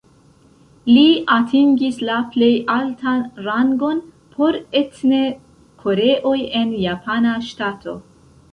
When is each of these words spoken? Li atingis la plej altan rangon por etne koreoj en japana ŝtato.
Li 0.93 1.01
atingis 1.33 1.99
la 2.09 2.15
plej 2.35 2.49
altan 2.77 3.21
rangon 3.49 4.01
por 4.39 4.59
etne 4.81 5.23
koreoj 5.85 6.37
en 6.63 6.77
japana 6.89 7.39
ŝtato. 7.53 7.99